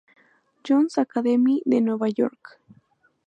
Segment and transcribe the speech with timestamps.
[0.67, 2.59] John's Academy de Nueva York.